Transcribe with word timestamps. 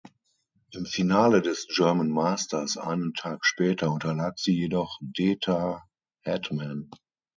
Im 0.71 0.87
Finale 0.87 1.43
des 1.43 1.67
German 1.71 2.09
Masters 2.09 2.75
einen 2.75 3.13
Tag 3.13 3.45
später 3.45 3.91
unterlag 3.91 4.39
sie 4.39 4.55
jedoch 4.55 4.97
Deta 4.99 5.83
Hedman. 6.23 6.89